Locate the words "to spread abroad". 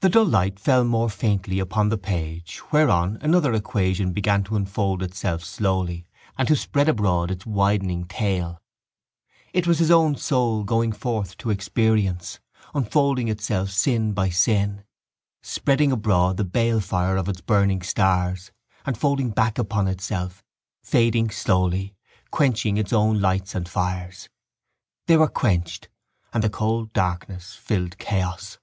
6.48-7.30